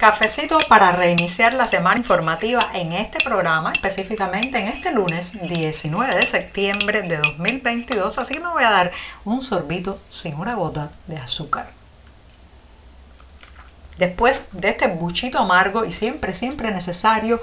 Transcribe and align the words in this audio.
Cafecito 0.00 0.56
para 0.66 0.92
reiniciar 0.92 1.52
la 1.52 1.66
semana 1.66 1.98
informativa 1.98 2.62
en 2.72 2.94
este 2.94 3.22
programa, 3.22 3.70
específicamente 3.70 4.56
en 4.58 4.64
este 4.68 4.92
lunes 4.92 5.46
19 5.46 6.16
de 6.16 6.24
septiembre 6.24 7.02
de 7.02 7.18
2022, 7.18 8.16
así 8.16 8.32
que 8.32 8.40
me 8.40 8.48
voy 8.48 8.64
a 8.64 8.70
dar 8.70 8.92
un 9.26 9.42
sorbito 9.42 10.00
sin 10.08 10.36
una 10.36 10.54
gota 10.54 10.90
de 11.06 11.18
azúcar. 11.18 11.70
Después 13.98 14.44
de 14.52 14.70
este 14.70 14.86
buchito 14.86 15.38
amargo 15.38 15.84
y 15.84 15.92
siempre, 15.92 16.32
siempre 16.32 16.70
necesario, 16.70 17.38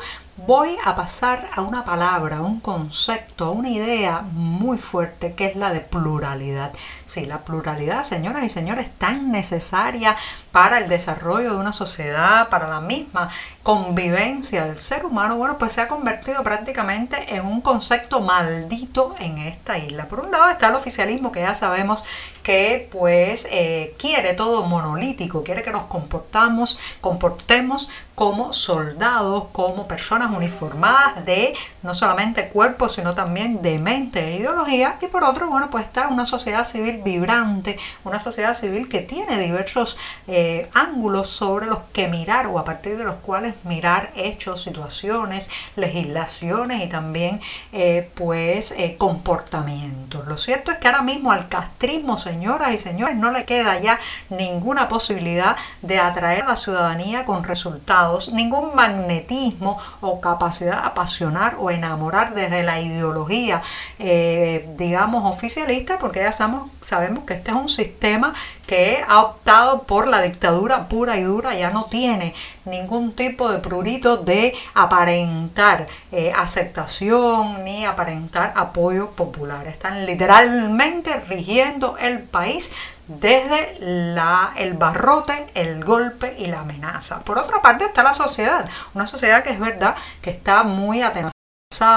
voy 0.45 0.77
a 0.85 0.93
pasar 0.95 1.49
a 1.55 1.61
una 1.61 1.83
palabra, 1.83 2.37
a 2.37 2.41
un 2.41 2.59
concepto, 2.59 3.45
a 3.45 3.51
una 3.51 3.69
idea 3.69 4.21
muy 4.31 4.77
fuerte 4.77 5.33
que 5.33 5.47
es 5.47 5.55
la 5.55 5.71
de 5.71 5.81
pluralidad. 5.81 6.73
Sí, 7.05 7.25
la 7.25 7.43
pluralidad, 7.43 8.03
señoras 8.03 8.43
y 8.43 8.49
señores, 8.49 8.89
tan 8.97 9.31
necesaria 9.31 10.15
para 10.51 10.77
el 10.77 10.89
desarrollo 10.89 11.53
de 11.53 11.57
una 11.57 11.73
sociedad, 11.73 12.49
para 12.49 12.67
la 12.67 12.81
misma 12.81 13.29
convivencia 13.63 14.65
del 14.65 14.79
ser 14.79 15.05
humano, 15.05 15.35
bueno, 15.35 15.57
pues 15.57 15.73
se 15.73 15.81
ha 15.81 15.87
convertido 15.87 16.43
prácticamente 16.43 17.35
en 17.35 17.45
un 17.45 17.61
concepto 17.61 18.21
maldito 18.21 19.15
en 19.19 19.39
esta 19.39 19.77
isla. 19.77 20.07
Por 20.07 20.21
un 20.21 20.31
lado 20.31 20.49
está 20.49 20.67
el 20.69 20.75
oficialismo 20.75 21.31
que 21.31 21.41
ya 21.41 21.53
sabemos 21.53 22.03
que 22.43 22.87
pues 22.91 23.47
eh, 23.51 23.93
quiere 23.99 24.33
todo 24.33 24.63
monolítico, 24.63 25.43
quiere 25.43 25.63
que 25.63 25.71
nos 25.71 25.83
comportamos, 25.83 26.77
comportemos 27.01 27.89
como 28.17 28.51
soldados, 28.51 29.43
como 29.51 29.87
personas 29.87 30.35
uniformadas 30.35 31.23
de 31.23 31.55
no 31.83 31.93
solamente 31.93 32.49
cuerpo, 32.49 32.89
sino 32.89 33.13
también 33.13 33.61
de 33.61 33.77
mente 33.77 34.19
e 34.19 34.37
ideología. 34.37 34.95
Y 34.99 35.05
por 35.05 35.23
otro, 35.23 35.47
bueno, 35.51 35.69
pues 35.69 35.83
está 35.83 36.07
una 36.07 36.25
sociedad 36.25 36.63
civil 36.63 37.03
vibrante, 37.03 37.77
una 38.03 38.19
sociedad 38.19 38.55
civil 38.55 38.89
que 38.89 39.01
tiene 39.01 39.37
diversos 39.37 39.97
eh, 40.25 40.67
ángulos 40.73 41.29
sobre 41.29 41.67
los 41.67 41.77
que 41.93 42.07
mirar 42.07 42.47
o 42.47 42.57
a 42.57 42.63
partir 42.63 42.97
de 42.97 43.03
los 43.03 43.17
cuales 43.17 43.53
mirar 43.65 44.11
hechos, 44.15 44.63
situaciones, 44.63 45.47
legislaciones 45.75 46.83
y 46.83 46.87
también 46.87 47.39
eh, 47.71 48.09
pues 48.15 48.71
eh, 48.71 48.95
comportamientos. 48.97 50.25
Lo 50.25 50.39
cierto 50.39 50.71
es 50.71 50.77
que 50.77 50.87
ahora 50.87 51.03
mismo 51.03 51.31
al 51.31 51.49
castrismo, 51.49 52.17
señoras 52.17 52.73
y 52.73 52.79
señores, 52.79 53.15
no 53.15 53.31
le 53.31 53.45
queda 53.45 53.77
ya 53.77 53.99
ninguna 54.31 54.87
posibilidad 54.87 55.55
de 55.83 55.99
atraer 55.99 56.45
a 56.45 56.47
la 56.47 56.55
ciudadanía 56.55 57.23
con 57.23 57.43
resultados 57.43 58.06
ningún 58.31 58.75
magnetismo 58.75 59.77
o 60.01 60.21
capacidad 60.21 60.81
de 60.81 60.87
apasionar 60.87 61.55
o 61.59 61.71
enamorar 61.71 62.33
desde 62.33 62.63
la 62.63 62.79
ideología, 62.79 63.61
eh, 63.99 64.69
digamos, 64.77 65.25
oficialista, 65.25 65.97
porque 65.97 66.19
ya 66.19 66.31
sabemos, 66.31 66.69
sabemos 66.81 67.23
que 67.25 67.33
este 67.33 67.51
es 67.51 67.57
un 67.57 67.69
sistema 67.69 68.33
que 68.65 69.03
ha 69.07 69.21
optado 69.21 69.83
por 69.83 70.07
la 70.07 70.21
dictadura 70.21 70.89
pura 70.89 71.17
y 71.17 71.23
dura, 71.23 71.55
ya 71.55 71.69
no 71.69 71.85
tiene 71.85 72.33
ningún 72.65 73.13
tipo 73.13 73.49
de 73.49 73.59
prurito 73.59 74.17
de 74.17 74.53
aparentar 74.73 75.87
eh, 76.11 76.33
aceptación 76.35 77.63
ni 77.63 77.85
aparentar 77.85 78.53
apoyo 78.55 79.11
popular. 79.11 79.67
Están 79.67 80.05
literalmente 80.05 81.17
rigiendo 81.21 81.97
el 81.97 82.19
país 82.19 82.71
desde 83.07 83.77
la, 83.79 84.53
el 84.57 84.73
barrote, 84.73 85.47
el 85.53 85.83
golpe 85.83 86.35
y 86.37 86.45
la 86.45 86.61
amenaza. 86.61 87.19
Por 87.21 87.37
otra 87.37 87.61
parte 87.61 87.85
está 87.85 88.03
la 88.03 88.13
sociedad, 88.13 88.67
una 88.93 89.07
sociedad 89.07 89.43
que 89.43 89.51
es 89.51 89.59
verdad 89.59 89.95
que 90.21 90.29
está 90.29 90.63
muy 90.63 91.01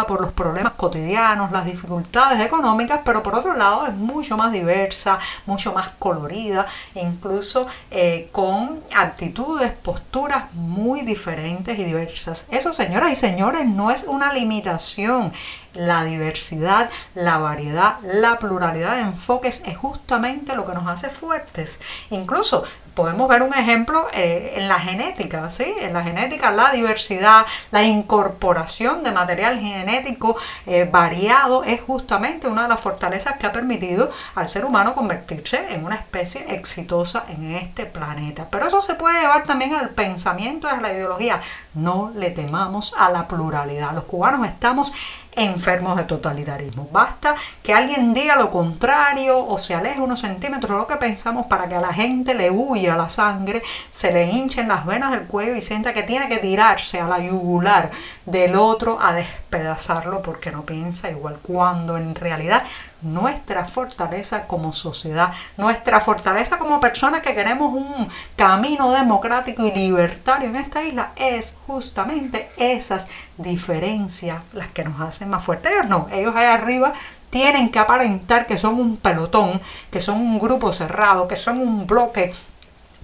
por 0.08 0.20
los 0.20 0.32
problemas 0.32 0.72
cotidianos, 0.72 1.52
las 1.52 1.64
dificultades 1.64 2.40
económicas, 2.44 3.02
pero 3.04 3.22
por 3.22 3.36
otro 3.36 3.56
lado 3.56 3.86
es 3.86 3.94
mucho 3.94 4.36
más 4.36 4.50
diversa, 4.50 5.16
mucho 5.46 5.72
más 5.72 5.90
colorida, 5.90 6.66
incluso 6.94 7.68
eh, 7.92 8.28
con 8.32 8.82
actitudes, 8.96 9.70
posturas 9.70 10.52
muy 10.54 11.02
diferentes 11.02 11.78
y 11.78 11.84
diversas. 11.84 12.46
Eso, 12.50 12.72
señoras 12.72 13.12
y 13.12 13.14
señores, 13.14 13.64
no 13.64 13.92
es 13.92 14.02
una 14.02 14.32
limitación. 14.32 15.32
La 15.72 16.02
diversidad, 16.02 16.90
la 17.14 17.38
variedad, 17.38 18.00
la 18.02 18.40
pluralidad 18.40 18.96
de 18.96 19.02
enfoques 19.02 19.62
es 19.64 19.78
justamente 19.78 20.56
lo 20.56 20.66
que 20.66 20.74
nos 20.74 20.88
hace 20.88 21.10
fuertes. 21.10 21.80
Incluso 22.10 22.64
podemos 23.00 23.28
ver 23.30 23.42
un 23.42 23.54
ejemplo 23.54 24.08
eh, 24.12 24.56
en 24.56 24.68
la 24.68 24.78
genética, 24.78 25.48
¿sí? 25.48 25.64
En 25.80 25.94
la 25.94 26.02
genética, 26.02 26.50
la 26.50 26.70
diversidad, 26.70 27.46
la 27.70 27.82
incorporación 27.82 29.02
de 29.02 29.10
material 29.10 29.58
genético 29.58 30.36
eh, 30.66 30.84
variado 30.84 31.64
es 31.64 31.80
justamente 31.80 32.46
una 32.46 32.64
de 32.64 32.68
las 32.68 32.78
fortalezas 32.78 33.38
que 33.38 33.46
ha 33.46 33.52
permitido 33.52 34.10
al 34.34 34.48
ser 34.48 34.66
humano 34.66 34.92
convertirse 34.94 35.72
en 35.72 35.82
una 35.82 35.94
especie 35.94 36.44
exitosa 36.54 37.24
en 37.28 37.54
este 37.54 37.86
planeta. 37.86 38.48
Pero 38.50 38.66
eso 38.66 38.82
se 38.82 38.94
puede 38.96 39.18
llevar 39.18 39.44
también 39.44 39.72
al 39.72 39.88
pensamiento, 39.88 40.68
a 40.68 40.78
la 40.78 40.92
ideología. 40.92 41.40
No 41.72 42.12
le 42.14 42.30
temamos 42.30 42.92
a 42.98 43.10
la 43.10 43.26
pluralidad. 43.26 43.94
Los 43.94 44.04
cubanos 44.04 44.46
estamos 44.46 44.92
enfermos 45.40 45.96
de 45.96 46.04
totalitarismo. 46.04 46.88
Basta 46.92 47.34
que 47.62 47.74
alguien 47.74 48.14
diga 48.14 48.36
lo 48.36 48.50
contrario 48.50 49.38
o 49.44 49.58
se 49.58 49.74
aleje 49.74 50.00
unos 50.00 50.20
centímetros 50.20 50.70
de 50.70 50.76
lo 50.76 50.86
que 50.86 50.96
pensamos 50.96 51.46
para 51.46 51.68
que 51.68 51.74
a 51.74 51.80
la 51.80 51.92
gente 51.92 52.34
le 52.34 52.50
huya 52.50 52.96
la 52.96 53.08
sangre, 53.08 53.62
se 53.90 54.12
le 54.12 54.26
hinchen 54.26 54.68
las 54.68 54.86
venas 54.86 55.10
del 55.10 55.26
cuello 55.26 55.54
y 55.54 55.60
sienta 55.60 55.92
que 55.92 56.02
tiene 56.02 56.28
que 56.28 56.38
tirarse 56.38 57.00
a 57.00 57.06
la 57.06 57.18
yugular 57.18 57.90
del 58.26 58.54
otro 58.54 58.98
a 59.00 59.12
despedazarlo 59.12 60.22
porque 60.22 60.50
no 60.50 60.64
piensa 60.64 61.10
igual, 61.10 61.38
cuando 61.42 61.96
en 61.96 62.14
realidad 62.14 62.62
nuestra 63.02 63.64
fortaleza 63.64 64.46
como 64.46 64.72
sociedad, 64.72 65.32
nuestra 65.56 66.00
fortaleza 66.00 66.58
como 66.58 66.80
personas 66.80 67.20
que 67.20 67.34
queremos 67.34 67.72
un 67.72 68.08
camino 68.36 68.92
democrático 68.92 69.64
y 69.64 69.72
libertario 69.72 70.48
en 70.48 70.56
esta 70.56 70.82
isla 70.82 71.12
es 71.16 71.54
justamente 71.66 72.50
esas 72.56 73.08
diferencias 73.36 74.42
las 74.52 74.68
que 74.68 74.84
nos 74.84 75.00
hacen 75.00 75.30
más 75.30 75.44
fuertes. 75.44 75.72
Ellos 75.72 75.88
no, 75.88 76.06
ellos 76.12 76.34
allá 76.34 76.54
arriba 76.54 76.92
tienen 77.30 77.70
que 77.70 77.78
aparentar 77.78 78.46
que 78.46 78.58
son 78.58 78.78
un 78.80 78.96
pelotón, 78.96 79.60
que 79.90 80.00
son 80.00 80.18
un 80.18 80.38
grupo 80.38 80.72
cerrado, 80.72 81.28
que 81.28 81.36
son 81.36 81.60
un 81.60 81.86
bloque 81.86 82.32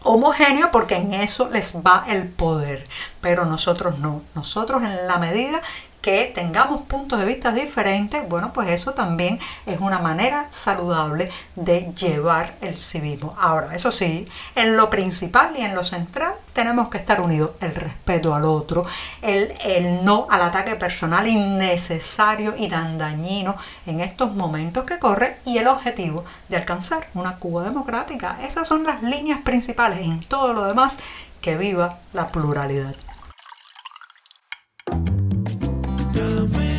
homogéneo 0.02 0.70
porque 0.70 0.96
en 0.96 1.14
eso 1.14 1.48
les 1.50 1.76
va 1.76 2.04
el 2.08 2.28
poder, 2.28 2.88
pero 3.20 3.44
nosotros 3.44 3.98
no. 3.98 4.22
Nosotros 4.34 4.82
en 4.82 5.06
la 5.06 5.18
medida 5.18 5.60
que 6.06 6.31
tengamos 6.33 6.83
puntos 6.83 7.19
de 7.19 7.25
vista 7.25 7.50
diferentes, 7.50 8.28
bueno, 8.28 8.53
pues 8.53 8.69
eso 8.69 8.93
también 8.93 9.41
es 9.67 9.81
una 9.81 9.99
manera 9.99 10.47
saludable 10.53 11.28
de 11.56 11.93
llevar 11.94 12.55
el 12.61 12.78
civismo. 12.78 13.34
Ahora, 13.37 13.75
eso 13.75 13.91
sí, 13.91 14.28
en 14.55 14.77
lo 14.77 14.89
principal 14.89 15.50
y 15.59 15.62
en 15.62 15.75
lo 15.75 15.83
central 15.83 16.34
tenemos 16.53 16.91
que 16.91 16.99
estar 16.99 17.21
unidos. 17.21 17.50
El 17.61 17.75
respeto 17.75 18.37
al 18.37 18.44
otro, 18.44 18.87
el, 19.21 19.53
el 19.65 20.05
no 20.05 20.28
al 20.31 20.43
ataque 20.43 20.77
personal 20.77 21.27
innecesario 21.27 22.55
y 22.56 22.69
tan 22.69 22.99
dañino 22.99 23.56
en 23.84 23.99
estos 23.99 24.33
momentos 24.33 24.84
que 24.84 25.00
corre 25.00 25.41
y 25.44 25.59
el 25.59 25.67
objetivo 25.67 26.25
de 26.49 26.56
alcanzar 26.56 27.09
una 27.15 27.41
Cuba 27.41 27.65
democrática. 27.65 28.38
Esas 28.47 28.69
son 28.69 28.84
las 28.84 29.03
líneas 29.03 29.41
principales. 29.41 29.99
En 30.06 30.21
todo 30.21 30.53
lo 30.53 30.67
demás, 30.67 30.99
que 31.41 31.56
viva 31.56 31.99
la 32.12 32.28
pluralidad. 32.28 32.94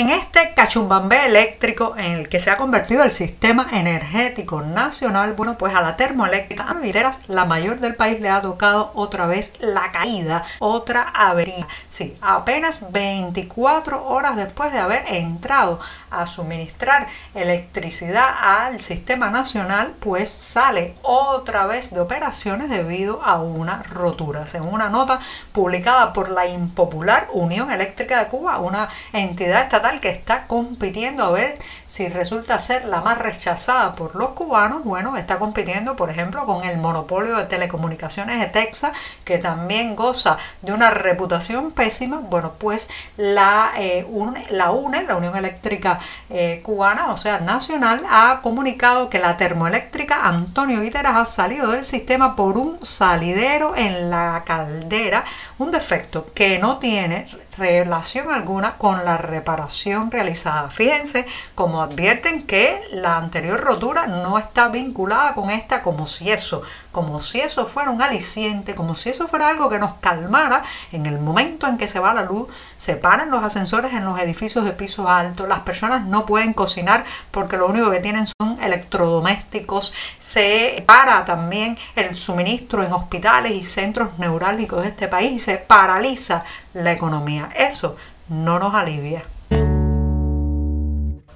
En 0.00 0.08
este 0.08 0.54
cachumbambé 0.54 1.26
eléctrico 1.26 1.94
en 1.98 2.12
el 2.12 2.30
que 2.30 2.40
se 2.40 2.50
ha 2.50 2.56
convertido 2.56 3.02
el 3.02 3.10
sistema 3.10 3.68
energético 3.70 4.62
nacional, 4.62 5.34
bueno, 5.34 5.58
pues 5.58 5.74
a 5.74 5.82
la 5.82 5.96
termoeléctrica 5.96 6.72
Videras, 6.80 7.20
la 7.26 7.44
mayor 7.44 7.80
del 7.80 7.96
país, 7.96 8.18
le 8.20 8.30
ha 8.30 8.40
tocado 8.40 8.92
otra 8.94 9.26
vez 9.26 9.52
la 9.58 9.92
caída, 9.92 10.42
otra 10.58 11.02
avería. 11.02 11.66
Sí, 11.90 12.16
apenas 12.22 12.90
24 12.90 14.02
horas 14.06 14.36
después 14.36 14.72
de 14.72 14.78
haber 14.78 15.04
entrado 15.12 15.78
a 16.10 16.26
suministrar 16.26 17.06
electricidad 17.34 18.34
al 18.40 18.80
sistema 18.80 19.28
nacional, 19.28 19.92
pues 20.00 20.30
sale 20.30 20.94
otra 21.02 21.66
vez 21.66 21.92
de 21.92 22.00
operaciones 22.00 22.70
debido 22.70 23.22
a 23.22 23.42
una 23.42 23.82
rotura. 23.82 24.46
Según 24.46 24.72
una 24.72 24.88
nota 24.88 25.18
publicada 25.52 26.14
por 26.14 26.30
la 26.30 26.46
impopular 26.46 27.28
Unión 27.34 27.70
Eléctrica 27.70 28.18
de 28.18 28.28
Cuba, 28.28 28.56
una 28.60 28.88
entidad 29.12 29.60
estatal 29.60 29.89
que 29.98 30.10
está 30.10 30.46
compitiendo 30.46 31.24
a 31.24 31.32
ver 31.32 31.58
si 31.86 32.08
resulta 32.08 32.60
ser 32.60 32.84
la 32.84 33.00
más 33.00 33.18
rechazada 33.18 33.96
por 33.96 34.14
los 34.14 34.30
cubanos, 34.30 34.84
bueno, 34.84 35.16
está 35.16 35.40
compitiendo, 35.40 35.96
por 35.96 36.10
ejemplo, 36.10 36.46
con 36.46 36.62
el 36.62 36.78
monopolio 36.78 37.36
de 37.36 37.44
telecomunicaciones 37.44 38.38
de 38.38 38.46
Texas, 38.46 38.92
que 39.24 39.38
también 39.38 39.96
goza 39.96 40.36
de 40.62 40.72
una 40.72 40.90
reputación 40.90 41.72
pésima. 41.72 42.18
Bueno, 42.20 42.52
pues 42.58 42.88
la, 43.16 43.72
eh, 43.76 44.06
la 44.50 44.70
UNE, 44.70 45.02
la 45.04 45.16
Unión 45.16 45.34
Eléctrica 45.34 45.98
eh, 46.28 46.60
Cubana, 46.62 47.10
o 47.12 47.16
sea, 47.16 47.40
nacional, 47.40 48.02
ha 48.08 48.40
comunicado 48.42 49.08
que 49.08 49.18
la 49.18 49.36
termoeléctrica 49.36 50.26
Antonio 50.26 50.82
Guiteras 50.82 51.16
ha 51.16 51.24
salido 51.24 51.70
del 51.70 51.84
sistema 51.84 52.36
por 52.36 52.58
un 52.58 52.78
salidero 52.84 53.74
en 53.76 54.10
la 54.10 54.44
caldera, 54.44 55.24
un 55.58 55.70
defecto 55.70 56.26
que 56.34 56.58
no 56.58 56.78
tiene 56.78 57.26
relación 57.60 58.30
alguna 58.30 58.78
con 58.78 59.04
la 59.04 59.18
reparación 59.18 60.10
realizada. 60.10 60.70
Fíjense 60.70 61.26
como 61.54 61.82
advierten 61.82 62.46
que 62.46 62.80
la 62.90 63.18
anterior 63.18 63.60
rotura 63.60 64.06
no 64.06 64.38
está 64.38 64.68
vinculada 64.68 65.34
con 65.34 65.50
esta 65.50 65.82
como 65.82 66.06
si 66.06 66.30
eso, 66.30 66.62
como 66.90 67.20
si 67.20 67.40
eso 67.40 67.66
fuera 67.66 67.90
un 67.90 68.00
aliciente, 68.00 68.74
como 68.74 68.94
si 68.94 69.10
eso 69.10 69.28
fuera 69.28 69.48
algo 69.48 69.68
que 69.68 69.78
nos 69.78 69.92
calmara 69.94 70.62
en 70.90 71.04
el 71.04 71.18
momento 71.18 71.66
en 71.66 71.76
que 71.76 71.86
se 71.86 72.00
va 72.00 72.14
la 72.14 72.22
luz, 72.22 72.48
se 72.76 72.96
paran 72.96 73.30
los 73.30 73.44
ascensores 73.44 73.92
en 73.92 74.06
los 74.06 74.18
edificios 74.18 74.64
de 74.64 74.72
pisos 74.72 75.06
altos, 75.06 75.46
las 75.46 75.60
personas 75.60 76.06
no 76.06 76.24
pueden 76.24 76.54
cocinar 76.54 77.04
porque 77.30 77.58
lo 77.58 77.66
único 77.66 77.90
que 77.90 78.00
tienen 78.00 78.26
son 78.26 78.58
electrodomésticos, 78.62 79.92
se 80.16 80.82
para 80.86 81.24
también 81.26 81.76
el 81.94 82.16
suministro 82.16 82.82
en 82.82 82.92
hospitales 82.92 83.52
y 83.52 83.62
centros 83.62 84.18
neurálgicos 84.18 84.82
de 84.82 84.88
este 84.88 85.08
país 85.08 85.42
se 85.42 85.58
paraliza 85.58 86.42
la 86.74 86.92
economía. 86.92 87.50
Eso 87.56 87.96
no 88.28 88.58
nos 88.58 88.74
alivia. 88.74 89.24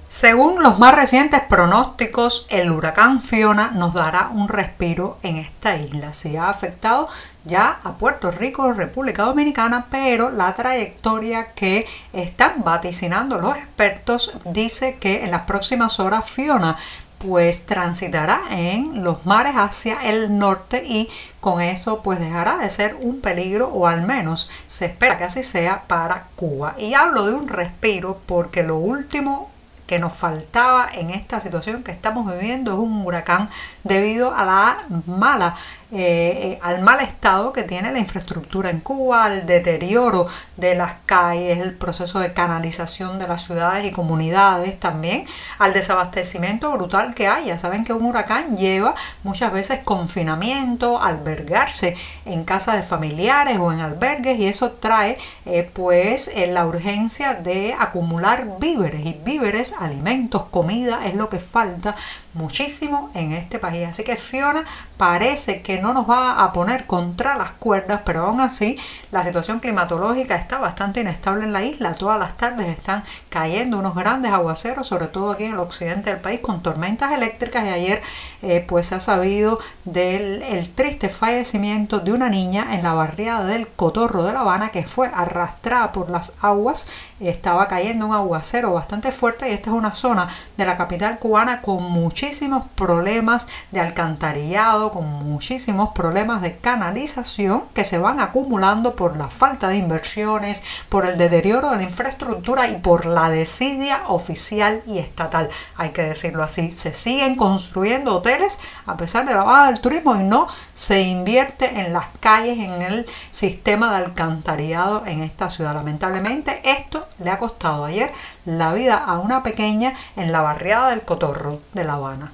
Según 0.07 0.63
los 0.63 0.79
más 0.79 0.95
recientes 0.95 1.41
pronósticos, 1.41 2.45
el 2.49 2.71
huracán 2.71 3.21
Fiona 3.21 3.71
nos 3.71 3.93
dará 3.93 4.29
un 4.31 4.47
respiro 4.47 5.17
en 5.23 5.37
esta 5.37 5.75
isla. 5.75 6.13
Se 6.13 6.37
ha 6.37 6.47
afectado 6.47 7.09
ya 7.43 7.79
a 7.83 7.93
Puerto 7.93 8.31
Rico, 8.31 8.71
República 8.71 9.23
Dominicana, 9.23 9.87
pero 9.89 10.29
la 10.29 10.53
trayectoria 10.55 11.53
que 11.53 11.85
están 12.13 12.63
vaticinando 12.63 13.39
los 13.39 13.57
expertos 13.57 14.31
dice 14.51 14.95
que 14.95 15.23
en 15.23 15.31
las 15.31 15.41
próximas 15.41 15.99
horas 15.99 16.29
Fiona 16.29 16.77
pues 17.25 17.65
transitará 17.65 18.41
en 18.51 19.03
los 19.03 19.25
mares 19.25 19.55
hacia 19.55 19.95
el 19.95 20.37
norte 20.37 20.83
y 20.85 21.09
con 21.39 21.61
eso 21.61 22.01
pues 22.03 22.19
dejará 22.19 22.57
de 22.57 22.69
ser 22.69 22.95
un 22.95 23.21
peligro 23.21 23.67
o 23.67 23.87
al 23.87 24.03
menos 24.03 24.49
se 24.67 24.85
espera 24.85 25.17
que 25.17 25.23
así 25.23 25.43
sea 25.43 25.83
para 25.87 26.27
Cuba. 26.35 26.75
Y 26.77 26.93
hablo 26.93 27.25
de 27.25 27.33
un 27.33 27.47
respiro 27.47 28.19
porque 28.25 28.63
lo 28.63 28.77
último 28.77 29.49
que 29.87 29.99
nos 29.99 30.13
faltaba 30.13 30.89
en 30.93 31.11
esta 31.11 31.39
situación 31.39 31.83
que 31.83 31.91
estamos 31.91 32.31
viviendo 32.31 32.73
es 32.73 32.79
un 32.79 33.05
huracán 33.05 33.49
debido 33.83 34.33
a 34.33 34.45
la 34.45 34.77
mala 35.05 35.55
eh, 35.97 36.51
eh, 36.51 36.59
al 36.61 36.81
mal 36.81 36.99
estado 36.99 37.53
que 37.53 37.63
tiene 37.63 37.89
la 37.89 37.99
infraestructura 37.99 38.69
en 38.69 38.81
Cuba, 38.81 39.23
al 39.23 39.45
deterioro 39.45 40.27
de 40.57 40.75
las 40.75 40.95
calles, 41.05 41.61
el 41.61 41.73
proceso 41.73 42.19
de 42.19 42.33
canalización 42.33 43.17
de 43.17 43.29
las 43.29 43.45
ciudades 43.45 43.85
y 43.85 43.91
comunidades, 43.91 44.77
también 44.77 45.23
al 45.57 45.71
desabastecimiento 45.71 46.69
brutal 46.73 47.13
que 47.13 47.29
hay. 47.29 47.45
Ya 47.45 47.57
saben 47.57 47.85
que 47.85 47.93
un 47.93 48.03
huracán 48.03 48.57
lleva 48.57 48.93
muchas 49.23 49.53
veces 49.53 49.79
confinamiento, 49.85 51.01
albergarse 51.01 51.95
en 52.25 52.43
casas 52.43 52.75
de 52.75 52.83
familiares 52.83 53.57
o 53.57 53.71
en 53.71 53.79
albergues 53.79 54.37
y 54.37 54.47
eso 54.47 54.73
trae 54.73 55.17
eh, 55.45 55.69
pues 55.71 56.29
la 56.49 56.65
urgencia 56.65 57.35
de 57.35 57.73
acumular 57.79 58.59
víveres 58.59 59.05
y 59.05 59.13
víveres, 59.23 59.73
alimentos, 59.79 60.47
comida 60.51 61.05
es 61.05 61.15
lo 61.15 61.29
que 61.29 61.39
falta 61.39 61.95
muchísimo 62.33 63.09
en 63.13 63.31
este 63.31 63.59
país. 63.59 63.87
Así 63.87 64.03
que 64.03 64.17
Fiona 64.17 64.65
parece 64.97 65.61
que 65.61 65.81
no 65.81 65.93
nos 65.93 66.09
va 66.09 66.43
a 66.43 66.51
poner 66.51 66.85
contra 66.85 67.37
las 67.37 67.51
cuerdas, 67.51 68.01
pero 68.05 68.25
aún 68.25 68.41
así 68.41 68.77
la 69.11 69.23
situación 69.23 69.59
climatológica 69.59 70.35
está 70.35 70.57
bastante 70.57 71.01
inestable 71.01 71.43
en 71.43 71.53
la 71.53 71.63
isla. 71.63 71.93
Todas 71.93 72.19
las 72.19 72.37
tardes 72.37 72.67
están 72.67 73.03
cayendo 73.29 73.79
unos 73.79 73.95
grandes 73.95 74.31
aguaceros, 74.31 74.87
sobre 74.87 75.07
todo 75.07 75.31
aquí 75.31 75.45
en 75.45 75.53
el 75.53 75.59
occidente 75.59 76.09
del 76.09 76.19
país, 76.19 76.39
con 76.39 76.61
tormentas 76.61 77.11
eléctricas 77.11 77.65
y 77.65 77.69
ayer 77.69 78.01
eh, 78.41 78.63
pues 78.67 78.87
se 78.87 78.95
ha 78.95 78.99
sabido 78.99 79.59
del 79.83 80.41
el 80.43 80.69
triste 80.73 81.09
fallecimiento 81.09 81.99
de 81.99 82.13
una 82.13 82.29
niña 82.29 82.73
en 82.75 82.83
la 82.83 82.93
barriada 82.93 83.45
del 83.45 83.67
Cotorro 83.67 84.23
de 84.23 84.33
La 84.33 84.41
Habana 84.41 84.69
que 84.69 84.83
fue 84.83 85.11
arrastrada 85.13 85.91
por 85.91 86.09
las 86.09 86.33
aguas. 86.41 86.87
Estaba 87.19 87.67
cayendo 87.67 88.07
un 88.07 88.13
aguacero 88.13 88.73
bastante 88.73 89.11
fuerte 89.11 89.49
y 89.49 89.53
esta 89.53 89.69
es 89.69 89.75
una 89.75 89.93
zona 89.93 90.27
de 90.57 90.65
la 90.65 90.75
capital 90.75 91.19
cubana 91.19 91.61
con 91.61 91.83
muchísimos 91.83 92.65
problemas 92.75 93.47
de 93.71 93.79
alcantarillado, 93.79 94.84
con 94.91 95.05
muchísimos 95.05 95.89
problemas 95.93 96.41
de 96.41 96.57
canalización 96.57 97.63
que 97.73 97.83
se 97.83 97.97
van 97.97 98.19
acumulando 98.19 98.95
por 98.95 99.17
la 99.17 99.29
falta 99.29 99.67
de 99.67 99.77
inversiones, 99.77 100.63
por 100.89 101.05
el 101.05 101.17
deterioro 101.17 101.69
de 101.69 101.77
la 101.77 101.83
infraestructura 101.83 102.67
y 102.67 102.75
por 102.77 103.05
la 103.05 103.29
desidia 103.29 104.03
oficial 104.07 104.81
y 104.85 104.99
estatal. 104.99 105.49
Hay 105.77 105.89
que 105.89 106.03
decirlo 106.03 106.43
así, 106.43 106.71
se 106.71 106.93
siguen 106.93 107.35
construyendo 107.35 108.15
hoteles 108.15 108.59
a 108.85 108.97
pesar 108.97 109.25
de 109.25 109.33
la 109.33 109.43
baja 109.43 109.67
del 109.67 109.81
turismo 109.81 110.15
y 110.15 110.23
no 110.23 110.47
se 110.73 111.01
invierte 111.01 111.79
en 111.79 111.93
las 111.93 112.05
calles, 112.19 112.57
en 112.57 112.81
el 112.81 113.05
sistema 113.31 113.91
de 113.91 114.05
alcantarillado 114.05 115.05
en 115.05 115.21
esta 115.21 115.49
ciudad. 115.49 115.73
Lamentablemente 115.73 116.61
esto 116.63 117.07
le 117.19 117.31
ha 117.31 117.37
costado 117.37 117.85
ayer 117.85 118.11
la 118.45 118.73
vida 118.73 118.95
a 118.97 119.19
una 119.19 119.43
pequeña 119.43 119.93
en 120.15 120.31
la 120.31 120.41
barriada 120.41 120.89
del 120.89 121.01
Cotorro 121.01 121.61
de 121.73 121.83
La 121.83 121.93
Habana. 121.93 122.31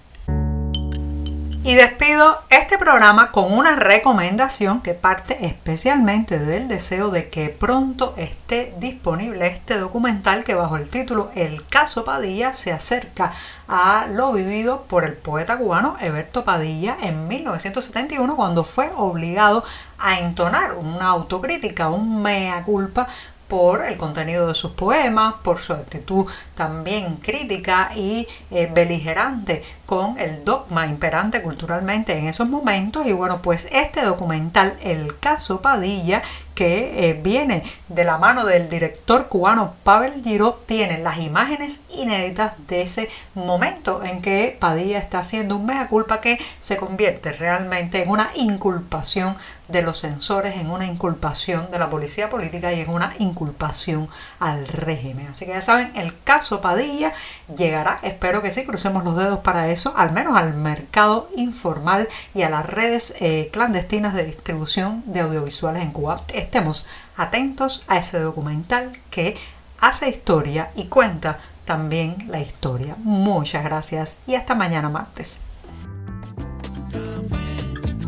Y 1.63 1.75
despido 1.75 2.41
este 2.49 2.79
programa 2.79 3.31
con 3.31 3.53
una 3.53 3.75
recomendación 3.75 4.81
que 4.81 4.95
parte 4.95 5.45
especialmente 5.45 6.39
del 6.39 6.67
deseo 6.67 7.11
de 7.11 7.29
que 7.29 7.49
pronto 7.49 8.15
esté 8.17 8.73
disponible 8.79 9.45
este 9.45 9.77
documental 9.77 10.43
que 10.43 10.55
bajo 10.55 10.77
el 10.77 10.89
título 10.89 11.29
El 11.35 11.63
caso 11.67 12.03
Padilla 12.03 12.53
se 12.53 12.71
acerca 12.71 13.31
a 13.67 14.07
lo 14.09 14.33
vivido 14.33 14.85
por 14.87 15.05
el 15.05 15.13
poeta 15.13 15.55
cubano 15.55 15.97
Eberto 16.01 16.43
Padilla 16.43 16.97
en 16.99 17.27
1971 17.27 18.35
cuando 18.35 18.63
fue 18.63 18.91
obligado 18.97 19.63
a 19.99 20.19
entonar 20.19 20.73
una 20.73 21.09
autocrítica, 21.09 21.89
un 21.89 22.23
mea 22.23 22.63
culpa 22.63 23.07
por 23.51 23.83
el 23.83 23.97
contenido 23.97 24.47
de 24.47 24.53
sus 24.53 24.71
poemas, 24.71 25.35
por 25.43 25.59
su 25.59 25.73
actitud 25.73 26.25
también 26.55 27.17
crítica 27.17 27.91
y 27.93 28.25
eh, 28.49 28.71
beligerante 28.73 29.61
con 29.91 30.17
el 30.17 30.45
dogma 30.45 30.87
imperante 30.87 31.41
culturalmente 31.41 32.17
en 32.17 32.29
esos 32.29 32.47
momentos. 32.47 33.05
Y 33.07 33.11
bueno, 33.11 33.41
pues 33.41 33.67
este 33.73 34.01
documental, 34.03 34.77
El 34.81 35.19
caso 35.19 35.61
Padilla, 35.61 36.21
que 36.55 37.09
eh, 37.09 37.13
viene 37.13 37.61
de 37.89 38.05
la 38.05 38.17
mano 38.17 38.45
del 38.45 38.69
director 38.69 39.27
cubano 39.27 39.73
Pavel 39.83 40.21
Giro, 40.23 40.61
tiene 40.65 40.99
las 40.99 41.19
imágenes 41.19 41.81
inéditas 41.89 42.53
de 42.69 42.83
ese 42.83 43.09
momento 43.33 44.01
en 44.03 44.21
que 44.21 44.55
Padilla 44.59 44.99
está 44.99 45.19
haciendo 45.19 45.57
un 45.57 45.65
mea 45.65 45.89
culpa 45.89 46.21
que 46.21 46.37
se 46.59 46.77
convierte 46.77 47.33
realmente 47.33 48.03
en 48.03 48.09
una 48.09 48.29
inculpación 48.35 49.35
de 49.71 49.81
los 49.81 50.01
censores, 50.01 50.57
en 50.57 50.69
una 50.69 50.85
inculpación 50.85 51.71
de 51.71 51.79
la 51.79 51.89
policía 51.89 52.29
política 52.29 52.71
y 52.73 52.81
en 52.81 52.89
una 52.89 53.13
inculpación 53.17 54.07
al 54.39 54.67
régimen. 54.67 55.29
Así 55.31 55.45
que 55.45 55.53
ya 55.53 55.61
saben, 55.61 55.91
el 55.95 56.21
caso 56.21 56.61
Padilla 56.61 57.11
llegará, 57.55 57.99
espero 58.03 58.41
que 58.41 58.51
sí, 58.51 58.65
crucemos 58.65 59.03
los 59.03 59.17
dedos 59.17 59.39
para 59.39 59.69
eso, 59.69 59.80
al 59.89 60.11
menos 60.11 60.37
al 60.37 60.53
mercado 60.53 61.29
informal 61.35 62.07
y 62.33 62.43
a 62.43 62.49
las 62.49 62.65
redes 62.65 63.13
eh, 63.19 63.49
clandestinas 63.51 64.13
de 64.13 64.25
distribución 64.25 65.03
de 65.05 65.21
audiovisuales 65.21 65.83
en 65.83 65.91
Cuba 65.91 66.17
estemos 66.33 66.85
atentos 67.17 67.83
a 67.87 67.97
ese 67.97 68.19
documental 68.19 68.91
que 69.09 69.37
hace 69.79 70.09
historia 70.09 70.71
y 70.75 70.85
cuenta 70.85 71.39
también 71.65 72.15
la 72.27 72.39
historia. 72.39 72.95
Muchas 72.99 73.63
gracias 73.63 74.17
y 74.27 74.35
hasta 74.35 74.55
mañana 74.55 74.89
martes. 74.89 75.39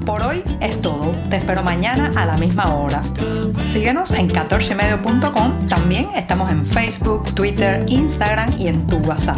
Por 0.06 0.22
hoy 0.22 0.44
es 0.60 0.82
todo. 0.82 1.14
Te 1.30 1.38
espero 1.38 1.64
mañana 1.64 2.12
a 2.16 2.26
la 2.26 2.36
misma 2.36 2.76
hora. 2.76 3.02
Síguenos 3.64 4.12
en 4.12 4.30
14medio.com. 4.30 5.68
También 5.70 6.10
estamos 6.16 6.52
en 6.52 6.66
Facebook, 6.66 7.34
Twitter, 7.34 7.86
Instagram 7.88 8.54
y 8.60 8.68
en 8.68 8.86
tu 8.86 8.98
WhatsApp. 8.98 9.38